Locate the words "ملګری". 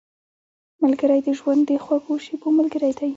0.83-1.19, 2.57-2.91